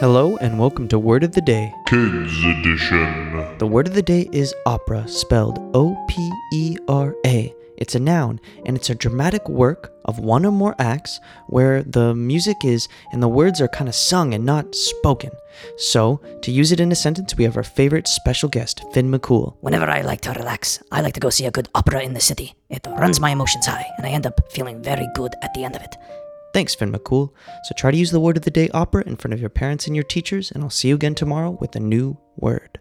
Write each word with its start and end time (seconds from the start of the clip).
Hello 0.00 0.38
and 0.38 0.58
welcome 0.58 0.88
to 0.88 0.98
Word 0.98 1.24
of 1.24 1.32
the 1.32 1.42
Day. 1.42 1.74
Kids 1.84 2.32
Edition. 2.42 3.58
The 3.58 3.66
word 3.66 3.86
of 3.86 3.92
the 3.92 4.00
day 4.00 4.30
is 4.32 4.54
opera, 4.64 5.06
spelled 5.06 5.58
O 5.74 5.94
P 6.08 6.32
E 6.54 6.78
R 6.88 7.14
A. 7.26 7.54
It's 7.76 7.94
a 7.94 8.00
noun, 8.00 8.40
and 8.64 8.78
it's 8.78 8.88
a 8.88 8.94
dramatic 8.94 9.46
work 9.46 9.92
of 10.06 10.18
one 10.18 10.46
or 10.46 10.52
more 10.52 10.74
acts 10.78 11.20
where 11.48 11.82
the 11.82 12.14
music 12.14 12.64
is 12.64 12.88
and 13.12 13.22
the 13.22 13.28
words 13.28 13.60
are 13.60 13.68
kind 13.68 13.90
of 13.90 13.94
sung 13.94 14.32
and 14.32 14.46
not 14.46 14.74
spoken. 14.74 15.32
So, 15.76 16.22
to 16.40 16.50
use 16.50 16.72
it 16.72 16.80
in 16.80 16.92
a 16.92 16.96
sentence, 16.96 17.36
we 17.36 17.44
have 17.44 17.58
our 17.58 17.62
favorite 17.62 18.08
special 18.08 18.48
guest, 18.48 18.82
Finn 18.94 19.10
McCool. 19.10 19.56
Whenever 19.60 19.90
I 19.90 20.00
like 20.00 20.22
to 20.22 20.32
relax, 20.32 20.82
I 20.90 21.02
like 21.02 21.12
to 21.12 21.20
go 21.20 21.28
see 21.28 21.44
a 21.44 21.50
good 21.50 21.68
opera 21.74 22.00
in 22.00 22.14
the 22.14 22.20
city. 22.20 22.54
It 22.70 22.86
runs 22.86 23.20
my 23.20 23.32
emotions 23.32 23.66
high, 23.66 23.86
and 23.98 24.06
I 24.06 24.10
end 24.10 24.26
up 24.26 24.50
feeling 24.50 24.82
very 24.82 25.08
good 25.14 25.34
at 25.42 25.52
the 25.52 25.64
end 25.64 25.76
of 25.76 25.82
it. 25.82 25.94
Thanks, 26.52 26.74
Finn 26.74 26.92
McCool. 26.92 27.30
So, 27.64 27.74
try 27.76 27.90
to 27.90 27.96
use 27.96 28.10
the 28.10 28.20
word 28.20 28.36
of 28.36 28.42
the 28.42 28.50
day 28.50 28.68
opera 28.70 29.04
in 29.06 29.16
front 29.16 29.34
of 29.34 29.40
your 29.40 29.50
parents 29.50 29.86
and 29.86 29.94
your 29.94 30.02
teachers, 30.02 30.50
and 30.50 30.62
I'll 30.64 30.70
see 30.70 30.88
you 30.88 30.94
again 30.94 31.14
tomorrow 31.14 31.56
with 31.60 31.76
a 31.76 31.80
new 31.80 32.18
word. 32.36 32.80